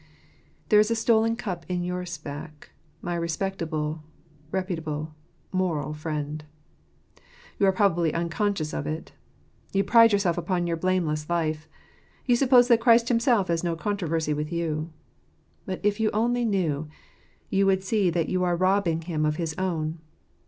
There 0.69 0.79
is 0.79 0.89
a 0.89 0.95
stolen 0.95 1.35
cup 1.35 1.63
in 1.69 1.83
your 1.83 2.07
sack, 2.07 2.71
my 3.03 3.13
respectable, 3.13 4.01
reputable, 4.51 5.13
moral 5.51 5.93
friend. 5.93 6.43
You 7.59 7.67
are 7.67 7.71
probably 7.71 8.11
unconscious 8.11 8.73
of 8.73 8.87
it. 8.87 9.11
You 9.73 9.83
pride 9.83 10.11
yourself 10.11 10.39
upon 10.39 10.65
your 10.65 10.75
blameless 10.75 11.29
life. 11.29 11.67
You 12.25 12.35
suppose 12.35 12.67
that 12.69 12.81
Christ 12.81 13.09
Himself 13.09 13.49
has 13.49 13.63
no 13.63 13.75
controversy 13.75 14.33
with 14.33 14.51
you. 14.51 14.91
But 15.67 15.79
if 15.83 15.99
you 15.99 16.09
only 16.15 16.45
knew, 16.45 16.87
you 17.51 17.67
would 17.67 17.83
see 17.83 18.09
that 18.09 18.27
you 18.27 18.43
are 18.43 18.55
robbing 18.57 19.03
Him 19.03 19.23
of 19.23 19.35
his 19.35 19.53
own. 19.59 19.99